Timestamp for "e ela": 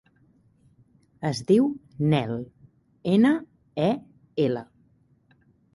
3.91-4.67